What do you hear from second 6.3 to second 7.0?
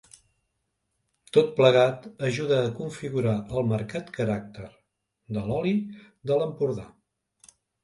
de l'Empordà.